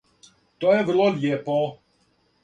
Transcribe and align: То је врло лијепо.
То 0.63 0.71
је 0.75 0.79
врло 0.87 1.05
лијепо. 1.17 1.59